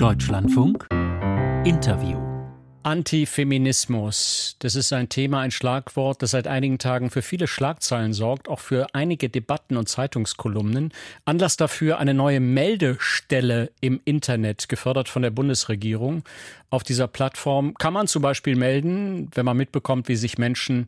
[0.00, 0.86] Deutschlandfunk
[1.66, 2.18] Interview
[2.82, 8.48] Antifeminismus, das ist ein Thema, ein Schlagwort, das seit einigen Tagen für viele Schlagzeilen sorgt,
[8.48, 10.92] auch für einige Debatten und Zeitungskolumnen.
[11.26, 16.24] Anlass dafür eine neue Meldestelle im Internet, gefördert von der Bundesregierung.
[16.70, 20.86] Auf dieser Plattform kann man zum Beispiel melden, wenn man mitbekommt, wie sich Menschen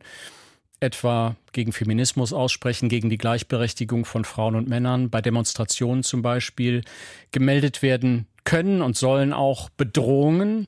[0.79, 6.83] etwa gegen Feminismus aussprechen, gegen die Gleichberechtigung von Frauen und Männern, bei Demonstrationen zum Beispiel
[7.31, 10.67] gemeldet werden können und sollen auch Bedrohungen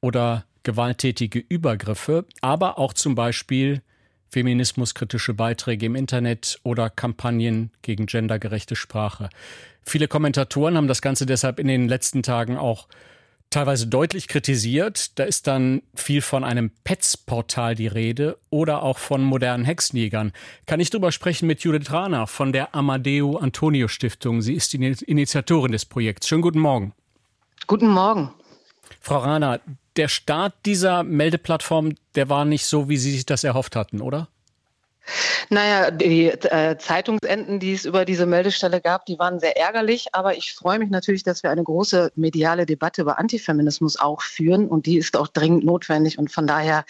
[0.00, 3.82] oder gewalttätige Übergriffe, aber auch zum Beispiel
[4.30, 9.30] feminismuskritische Beiträge im Internet oder Kampagnen gegen gendergerechte Sprache.
[9.82, 12.88] Viele Kommentatoren haben das Ganze deshalb in den letzten Tagen auch
[13.50, 15.18] teilweise deutlich kritisiert.
[15.18, 20.32] Da ist dann viel von einem Pets-Portal die Rede oder auch von modernen Hexenjägern.
[20.66, 24.42] Kann ich darüber sprechen mit Judith Rana von der Amadeo Antonio Stiftung.
[24.42, 26.28] Sie ist die Initiatorin des Projekts.
[26.28, 26.92] Schönen guten Morgen.
[27.66, 28.30] Guten Morgen.
[29.00, 29.58] Frau Rana,
[29.96, 34.28] der Start dieser Meldeplattform, der war nicht so, wie Sie sich das erhofft hatten, oder?
[35.48, 40.08] Naja, die äh, Zeitungsenden, die es über diese Meldestelle gab, die waren sehr ärgerlich.
[40.12, 44.68] Aber ich freue mich natürlich, dass wir eine große mediale Debatte über Antifeminismus auch führen.
[44.68, 46.18] Und die ist auch dringend notwendig.
[46.18, 46.84] Und von daher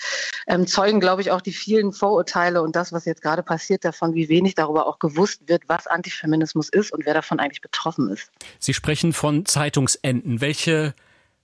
[0.46, 4.14] ähm, zeugen, glaube ich, auch die vielen Vorurteile und das, was jetzt gerade passiert, davon,
[4.14, 8.30] wie wenig darüber auch gewusst wird, was Antifeminismus ist und wer davon eigentlich betroffen ist.
[8.58, 10.40] Sie sprechen von Zeitungsenden.
[10.40, 10.94] Welche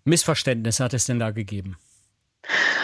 [0.04, 1.76] Missverständnisse hat es denn da gegeben?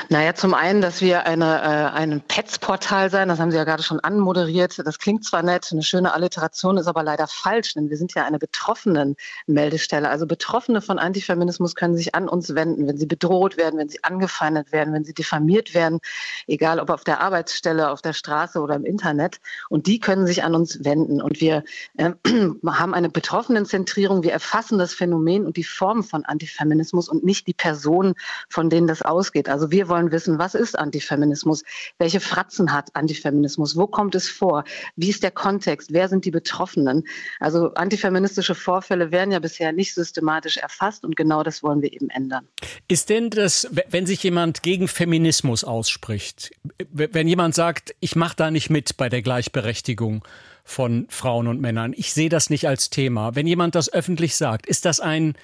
[0.08, 3.82] Naja, zum einen, dass wir eine, äh, ein Pets-Portal sein, das haben Sie ja gerade
[3.82, 4.78] schon anmoderiert.
[4.84, 8.24] Das klingt zwar nett, eine schöne Alliteration ist aber leider falsch, denn wir sind ja
[8.24, 10.08] eine betroffenen Meldestelle.
[10.08, 14.02] Also Betroffene von Antifeminismus können sich an uns wenden, wenn sie bedroht werden, wenn sie
[14.05, 15.98] angefeindet werden, wenn sie diffamiert werden,
[16.46, 19.40] egal ob auf der Arbeitsstelle, auf der Straße oder im Internet.
[19.68, 21.20] Und die können sich an uns wenden.
[21.20, 21.64] Und wir
[21.96, 22.12] äh,
[22.66, 24.22] haben eine Betroffenenzentrierung.
[24.22, 28.14] Wir erfassen das Phänomen und die Form von Antifeminismus und nicht die Personen,
[28.48, 29.48] von denen das ausgeht.
[29.48, 31.62] Also wir wollen wissen, was ist Antifeminismus?
[31.98, 33.77] Welche Fratzen hat Antifeminismus?
[33.77, 34.64] Wo kommt es vor?
[34.96, 35.92] Wie ist der Kontext?
[35.92, 37.05] Wer sind die Betroffenen?
[37.40, 42.11] Also antifeministische Vorfälle werden ja bisher nicht systematisch erfasst und genau das wollen wir eben
[42.11, 42.46] ändern.
[42.89, 46.51] Ist denn das, wenn sich jemand gegen Feminismus ausspricht,
[46.91, 50.24] wenn jemand sagt, ich mache da nicht mit bei der Gleichberechtigung
[50.64, 54.67] von Frauen und Männern, ich sehe das nicht als Thema, wenn jemand das öffentlich sagt,
[54.67, 55.35] ist das ein,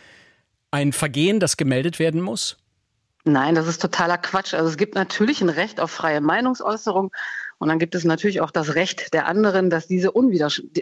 [0.70, 2.58] ein Vergehen, das gemeldet werden muss?
[3.26, 4.52] Nein, das ist totaler Quatsch.
[4.52, 7.10] Also es gibt natürlich ein Recht auf freie Meinungsäußerung
[7.64, 10.12] und dann gibt es natürlich auch das Recht der anderen, dass diese,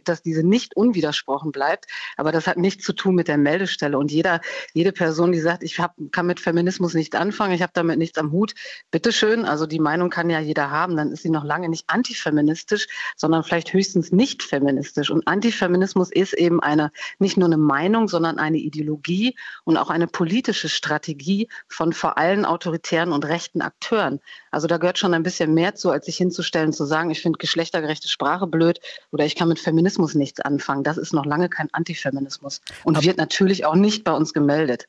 [0.02, 1.86] dass diese nicht unwidersprochen bleibt.
[2.16, 3.96] Aber das hat nichts zu tun mit der Meldestelle.
[3.96, 4.40] Und jeder,
[4.74, 8.18] jede Person, die sagt, ich hab, kann mit Feminismus nicht anfangen, ich habe damit nichts
[8.18, 8.54] am Hut,
[8.90, 9.44] bitteschön.
[9.44, 10.96] Also die Meinung kann ja jeder haben.
[10.96, 15.08] Dann ist sie noch lange nicht antifeministisch, sondern vielleicht höchstens nicht feministisch.
[15.08, 16.90] Und Antifeminismus ist eben eine,
[17.20, 22.44] nicht nur eine Meinung, sondern eine Ideologie und auch eine politische Strategie von vor allem
[22.44, 24.18] autoritären und rechten Akteuren.
[24.50, 27.20] Also da gehört schon ein bisschen mehr zu, als sich hinzustellen und zu sagen, ich
[27.20, 30.84] finde geschlechtergerechte Sprache blöd oder ich kann mit Feminismus nichts anfangen.
[30.84, 34.88] Das ist noch lange kein Antifeminismus und aber wird natürlich auch nicht bei uns gemeldet.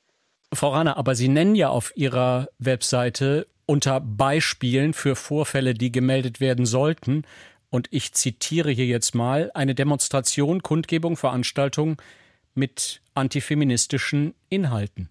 [0.54, 6.40] Frau Rana, aber Sie nennen ja auf Ihrer Webseite unter Beispielen für Vorfälle, die gemeldet
[6.40, 7.24] werden sollten,
[7.70, 12.00] und ich zitiere hier jetzt mal, eine Demonstration, Kundgebung, Veranstaltung
[12.54, 15.10] mit antifeministischen Inhalten.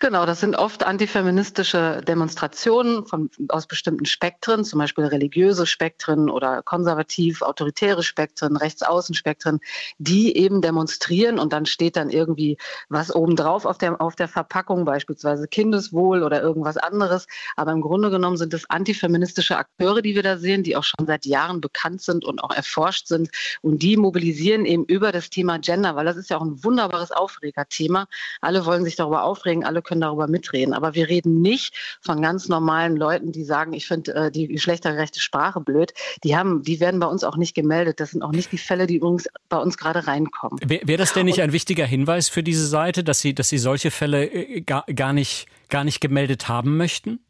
[0.00, 6.62] Genau, das sind oft antifeministische Demonstrationen von, aus bestimmten Spektren, zum Beispiel religiöse Spektren oder
[6.62, 9.60] konservativ, autoritäre Spektren, Rechtsaußenspektren,
[9.98, 12.56] die eben demonstrieren und dann steht dann irgendwie
[12.88, 17.26] was obendrauf auf der, auf der Verpackung, beispielsweise Kindeswohl oder irgendwas anderes.
[17.56, 21.06] Aber im Grunde genommen sind es antifeministische Akteure, die wir da sehen, die auch schon
[21.06, 23.30] seit Jahren bekannt sind und auch erforscht sind.
[23.62, 27.12] Und die mobilisieren eben über das Thema Gender, weil das ist ja auch ein wunderbares
[27.12, 28.06] Aufregerthema.
[28.40, 30.74] Alle wollen sich darüber aufregen deswegen alle können darüber mitreden.
[30.74, 35.20] Aber wir reden nicht von ganz normalen Leuten, die sagen, ich finde äh, die geschlechtergerechte
[35.20, 35.92] Sprache blöd.
[36.24, 38.00] Die haben, die werden bei uns auch nicht gemeldet.
[38.00, 40.58] Das sind auch nicht die Fälle, die übrigens bei uns gerade reinkommen.
[40.64, 43.58] Wäre wär das denn nicht ein wichtiger Hinweis für diese Seite, dass Sie, dass Sie
[43.58, 47.20] solche Fälle äh, gar, gar, nicht, gar nicht gemeldet haben möchten?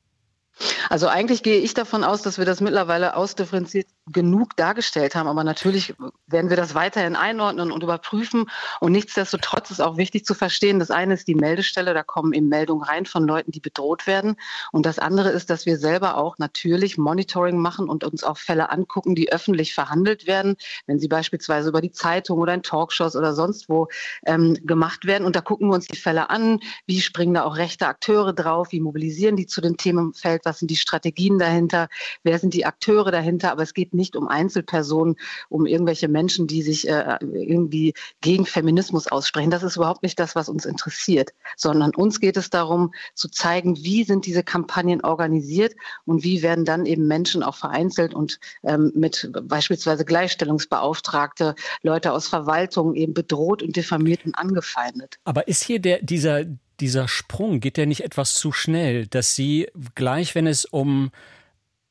[0.90, 5.28] Also eigentlich gehe ich davon aus, dass wir das mittlerweile ausdifferenziert genug dargestellt haben.
[5.28, 5.94] Aber natürlich
[6.26, 8.46] werden wir das weiterhin einordnen und überprüfen.
[8.80, 12.48] Und nichtsdestotrotz ist auch wichtig zu verstehen, das eine ist die Meldestelle, da kommen eben
[12.48, 14.36] Meldungen rein von Leuten, die bedroht werden.
[14.72, 18.70] Und das andere ist, dass wir selber auch natürlich Monitoring machen und uns auch Fälle
[18.70, 23.34] angucken, die öffentlich verhandelt werden, wenn sie beispielsweise über die Zeitung oder in Talkshows oder
[23.34, 23.88] sonst wo
[24.26, 25.24] ähm, gemacht werden.
[25.24, 28.72] Und da gucken wir uns die Fälle an, wie springen da auch rechte Akteure drauf,
[28.72, 31.88] wie mobilisieren die zu dem Themenfeld, was sind die Strategien dahinter,
[32.22, 33.52] wer sind die Akteure dahinter.
[33.52, 35.16] Aber es geht nicht um Einzelpersonen,
[35.48, 39.50] um irgendwelche Menschen, die sich äh, irgendwie gegen Feminismus aussprechen.
[39.50, 43.76] Das ist überhaupt nicht das, was uns interessiert, sondern uns geht es darum zu zeigen,
[43.76, 45.74] wie sind diese Kampagnen organisiert
[46.06, 52.28] und wie werden dann eben Menschen auch vereinzelt und ähm, mit beispielsweise Gleichstellungsbeauftragte, Leute aus
[52.28, 55.18] Verwaltung eben bedroht und diffamiert und angefeindet.
[55.24, 56.44] Aber ist hier der, dieser,
[56.80, 61.10] dieser Sprung, geht der nicht etwas zu schnell, dass Sie gleich, wenn es um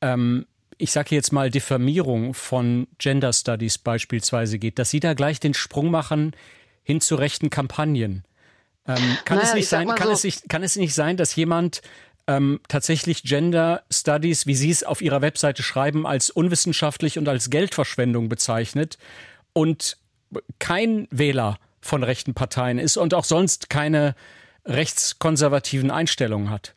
[0.00, 0.46] ähm,
[0.80, 5.54] ich sage jetzt mal Diffamierung von Gender Studies beispielsweise geht, dass Sie da gleich den
[5.54, 6.32] Sprung machen
[6.82, 8.24] hin zu rechten Kampagnen.
[8.86, 10.12] Ähm, kann, naja, es nicht sein, kann, so.
[10.12, 11.82] es nicht, kann es nicht sein, dass jemand
[12.26, 17.50] ähm, tatsächlich Gender Studies, wie Sie es auf Ihrer Webseite schreiben, als unwissenschaftlich und als
[17.50, 18.98] Geldverschwendung bezeichnet
[19.52, 19.98] und
[20.58, 24.14] kein Wähler von rechten Parteien ist und auch sonst keine
[24.64, 26.74] rechtskonservativen Einstellungen hat?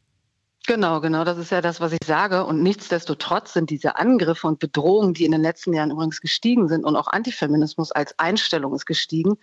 [0.66, 2.46] Genau, genau, das ist ja das, was ich sage.
[2.46, 6.86] Und nichtsdestotrotz sind diese Angriffe und Bedrohungen, die in den letzten Jahren übrigens gestiegen sind
[6.86, 9.36] und auch Antifeminismus als Einstellung ist gestiegen,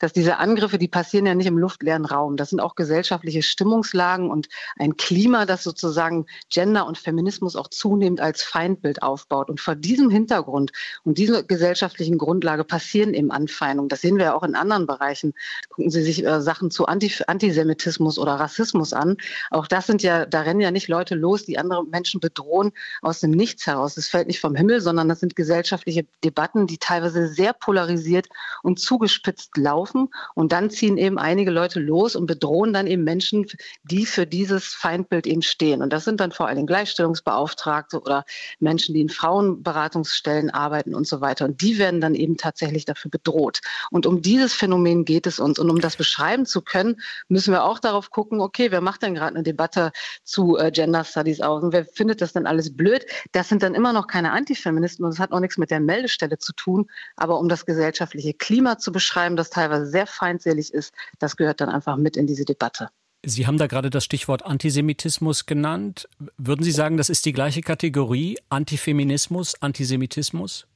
[0.00, 2.36] dass diese Angriffe, die passieren ja nicht im luftleeren Raum.
[2.36, 8.20] Das sind auch gesellschaftliche Stimmungslagen und ein Klima, das sozusagen Gender und Feminismus auch zunehmend
[8.20, 9.48] als Feindbild aufbaut.
[9.48, 10.72] Und vor diesem Hintergrund
[11.04, 13.88] und dieser gesellschaftlichen Grundlage passieren eben Anfeindungen.
[13.88, 15.32] Das sehen wir ja auch in anderen Bereichen.
[15.68, 19.16] Gucken Sie sich äh, Sachen zu Antisemitismus oder Rassismus an.
[19.52, 22.72] Auch das sind ja darin rennen ja nicht Leute los, die andere Menschen bedrohen
[23.02, 23.94] aus dem Nichts heraus.
[23.94, 28.28] Das fällt nicht vom Himmel, sondern das sind gesellschaftliche Debatten, die teilweise sehr polarisiert
[28.62, 30.08] und zugespitzt laufen.
[30.34, 33.46] Und dann ziehen eben einige Leute los und bedrohen dann eben Menschen,
[33.82, 35.82] die für dieses Feindbild eben stehen.
[35.82, 38.24] Und das sind dann vor allem Gleichstellungsbeauftragte oder
[38.58, 41.44] Menschen, die in Frauenberatungsstellen arbeiten und so weiter.
[41.44, 43.60] Und die werden dann eben tatsächlich dafür bedroht.
[43.90, 45.58] Und um dieses Phänomen geht es uns.
[45.58, 49.14] Und um das beschreiben zu können, müssen wir auch darauf gucken, okay, wer macht denn
[49.14, 49.92] gerade eine Debatte
[50.24, 51.64] zu äh, Gender Studies aus.
[51.64, 53.04] Und wer findet das dann alles blöd?
[53.32, 56.38] Das sind dann immer noch keine Antifeministen und das hat auch nichts mit der Meldestelle
[56.38, 56.88] zu tun.
[57.16, 61.68] Aber um das gesellschaftliche Klima zu beschreiben, das teilweise sehr feindselig ist, das gehört dann
[61.68, 62.88] einfach mit in diese Debatte.
[63.28, 66.08] Sie haben da gerade das Stichwort Antisemitismus genannt.
[66.36, 70.68] Würden Sie sagen, das ist die gleiche Kategorie Antifeminismus, Antisemitismus?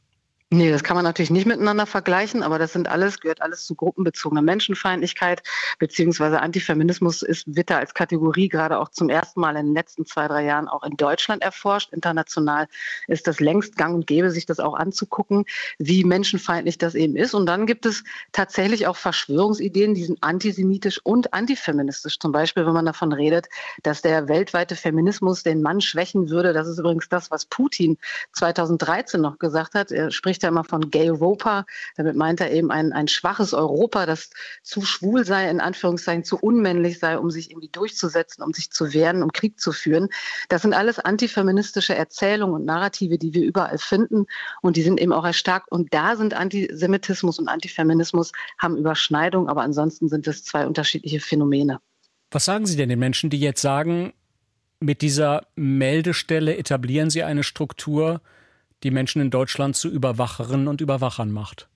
[0.52, 3.76] Nee, das kann man natürlich nicht miteinander vergleichen, aber das sind alles, gehört alles zu
[3.76, 5.44] gruppenbezogener Menschenfeindlichkeit,
[5.78, 10.06] beziehungsweise Antifeminismus ist, wird da als Kategorie gerade auch zum ersten Mal in den letzten
[10.06, 11.92] zwei, drei Jahren auch in Deutschland erforscht.
[11.92, 12.66] International
[13.06, 15.44] ist das längst gang und gäbe, sich das auch anzugucken,
[15.78, 17.32] wie menschenfeindlich das eben ist.
[17.32, 22.18] Und dann gibt es tatsächlich auch Verschwörungsideen, die sind antisemitisch und antifeministisch.
[22.18, 23.46] Zum Beispiel, wenn man davon redet,
[23.84, 26.52] dass der weltweite Feminismus den Mann schwächen würde.
[26.52, 27.98] Das ist übrigens das, was Putin
[28.32, 29.92] 2013 noch gesagt hat.
[29.92, 31.66] Er spricht spricht ja immer von Gay Europa.
[31.96, 34.30] Damit meint er eben ein, ein schwaches Europa, das
[34.62, 38.92] zu schwul sei, in Anführungszeichen zu unmännlich sei, um sich irgendwie durchzusetzen, um sich zu
[38.92, 40.08] wehren, um Krieg zu führen.
[40.48, 44.26] Das sind alles antifeministische Erzählungen und Narrative, die wir überall finden.
[44.62, 45.70] Und die sind eben auch erstarkt.
[45.70, 51.80] Und da sind Antisemitismus und Antifeminismus haben Überschneidung, aber ansonsten sind es zwei unterschiedliche Phänomene.
[52.30, 54.12] Was sagen Sie denn den Menschen, die jetzt sagen,
[54.78, 58.22] mit dieser Meldestelle etablieren Sie eine Struktur,
[58.82, 61.68] die Menschen in Deutschland zu Überwacherinnen und Überwachern macht.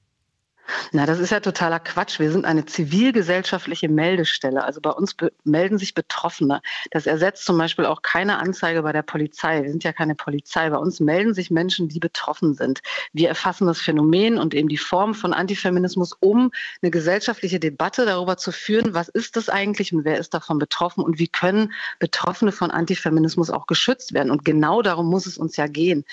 [0.93, 2.19] Na, das ist ja totaler Quatsch.
[2.19, 4.65] Wir sind eine zivilgesellschaftliche Meldestelle.
[4.65, 5.15] Also bei uns
[5.45, 6.63] melden sich Betroffene.
[6.91, 9.63] Das ersetzt zum Beispiel auch keine Anzeige bei der Polizei.
[9.63, 10.71] Wir sind ja keine Polizei.
[10.71, 12.81] Bei uns melden sich Menschen, die betroffen sind.
[13.13, 18.37] Wir erfassen das Phänomen und eben die Form von Antifeminismus, um eine gesellschaftliche Debatte darüber
[18.39, 22.53] zu führen, was ist das eigentlich und wer ist davon betroffen und wie können Betroffene
[22.53, 24.31] von Antifeminismus auch geschützt werden.
[24.31, 26.05] Und genau darum muss es uns ja gehen.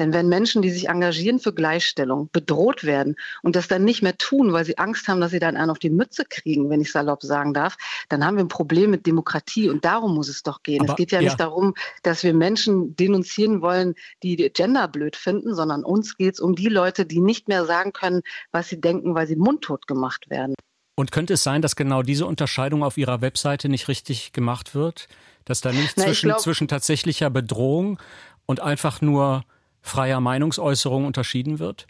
[0.00, 4.16] Denn wenn Menschen, die sich engagieren für Gleichstellung, bedroht werden und das dann nicht mehr
[4.16, 6.90] tun, weil sie Angst haben, dass sie dann einen auf die Mütze kriegen, wenn ich
[6.90, 7.76] salopp sagen darf,
[8.08, 10.80] dann haben wir ein Problem mit Demokratie und darum muss es doch gehen.
[10.80, 15.16] Aber, es geht ja, ja, nicht darum, dass wir Menschen denunzieren wollen, die Gender blöd
[15.16, 18.80] finden, sondern uns geht es um die Leute, die nicht mehr sagen können, was sie
[18.80, 20.54] denken, weil sie mundtot gemacht werden.
[20.96, 25.08] Und könnte es sein, dass genau diese Unterscheidung auf Ihrer Webseite nicht richtig gemacht wird?
[25.44, 27.98] Dass da nicht Na, zwischen, glaub, zwischen tatsächlicher Bedrohung
[28.46, 29.44] und einfach nur
[29.82, 31.86] freier Meinungsäußerung unterschieden wird?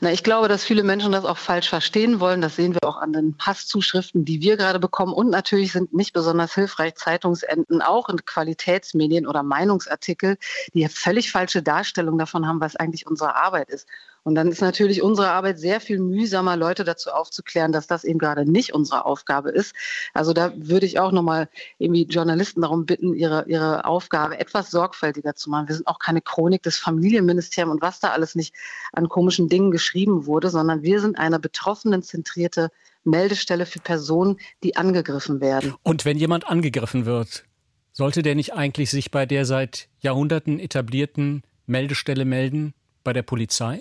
[0.00, 2.40] Na, ich glaube, dass viele Menschen das auch falsch verstehen wollen.
[2.40, 5.12] Das sehen wir auch an den Hasszuschriften, die wir gerade bekommen.
[5.12, 10.36] Und natürlich sind nicht besonders hilfreich Zeitungsenden, auch in Qualitätsmedien oder Meinungsartikel,
[10.74, 13.86] die völlig falsche Darstellung davon haben, was eigentlich unsere Arbeit ist.
[14.28, 18.18] Und dann ist natürlich unsere Arbeit sehr viel mühsamer, Leute dazu aufzuklären, dass das eben
[18.18, 19.74] gerade nicht unsere Aufgabe ist.
[20.12, 25.34] Also da würde ich auch nochmal irgendwie Journalisten darum bitten, ihre, ihre Aufgabe etwas sorgfältiger
[25.34, 25.68] zu machen.
[25.68, 28.54] Wir sind auch keine Chronik des Familienministeriums und was da alles nicht
[28.92, 32.70] an komischen Dingen geschrieben wurde, sondern wir sind eine betroffenen zentrierte
[33.04, 35.74] Meldestelle für Personen, die angegriffen werden.
[35.84, 37.44] Und wenn jemand angegriffen wird,
[37.92, 42.74] sollte der nicht eigentlich sich bei der seit Jahrhunderten etablierten Meldestelle melden?
[43.08, 43.80] bei der Polizei?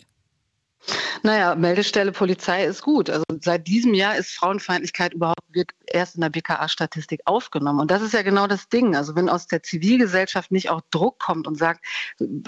[1.24, 3.10] Naja, Meldestelle Polizei ist gut.
[3.10, 7.80] Also seit diesem Jahr ist Frauenfeindlichkeit überhaupt wird erst in der BKA-Statistik aufgenommen.
[7.80, 8.96] Und das ist ja genau das Ding.
[8.96, 11.86] Also wenn aus der Zivilgesellschaft nicht auch Druck kommt und sagt,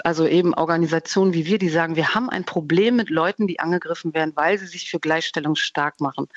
[0.04, 4.14] also eben Organisationen wie wir, die sagen, wir haben ein Problem mit Leuten, die angegriffen
[4.14, 6.28] werden, weil sie sich für Gleichstellung stark machen.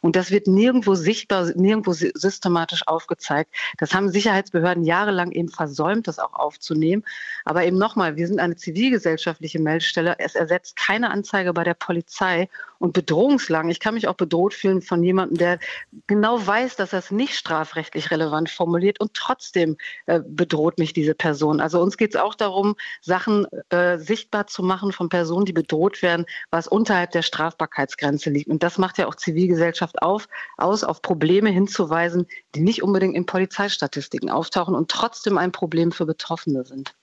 [0.00, 3.52] Und das wird nirgendwo sichtbar, nirgendwo systematisch aufgezeigt.
[3.78, 7.04] Das haben Sicherheitsbehörden jahrelang eben versäumt, das auch aufzunehmen.
[7.44, 10.16] Aber eben nochmal, wir sind eine zivilgesellschaftliche Meldestelle.
[10.18, 12.48] Es ersetzt keine Anzeige bei der Polizei
[12.78, 13.70] und Bedrohungslagen.
[13.70, 15.58] Ich kann mich auch bedroht fühlen von jemandem, der
[16.06, 21.14] genau weiß, dass er es nicht strafrechtlich relevant formuliert und trotzdem äh, bedroht mich diese
[21.14, 21.60] Person.
[21.60, 26.02] Also uns geht es auch darum, Sachen äh, sichtbar zu machen von Personen, die bedroht
[26.02, 28.48] werden, was unterhalb der Strafbarkeitsgrenze liegt.
[28.48, 33.26] Und das macht ja auch Zivilgesellschaft auf, aus, auf Probleme hinzuweisen, die nicht unbedingt in
[33.26, 36.94] Polizeistatistiken auftauchen und trotzdem ein Problem für Betroffene sind.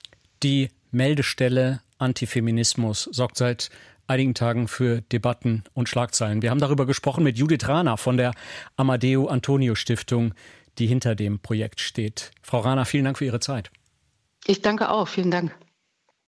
[0.42, 3.70] Die Meldestelle Antifeminismus sorgt seit
[4.10, 6.42] einigen Tagen für Debatten und Schlagzeilen.
[6.42, 8.32] Wir haben darüber gesprochen mit Judith Rana von der
[8.76, 10.34] Amadeo Antonio Stiftung,
[10.78, 12.32] die hinter dem Projekt steht.
[12.42, 13.70] Frau Rana, vielen Dank für Ihre Zeit.
[14.46, 15.06] Ich danke auch.
[15.08, 15.54] Vielen Dank.